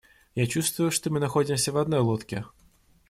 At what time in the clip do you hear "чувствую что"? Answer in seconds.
0.47-1.11